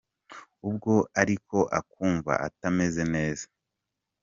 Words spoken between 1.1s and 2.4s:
ariko akumva